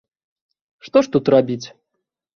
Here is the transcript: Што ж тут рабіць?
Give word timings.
Што 0.87 0.97
ж 1.03 1.13
тут 1.17 1.25
рабіць? 1.37 1.63